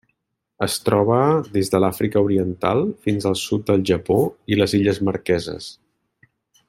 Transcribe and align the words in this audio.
Es 0.67 0.77
troba 0.85 1.17
des 1.57 1.69
de 1.73 1.81
l'Àfrica 1.83 2.23
Oriental 2.29 2.81
fins 3.09 3.29
al 3.33 3.37
sud 3.43 3.69
del 3.69 3.85
Japó 3.91 4.19
i 4.55 4.59
les 4.63 4.75
illes 4.79 5.03
Marqueses. 5.11 5.69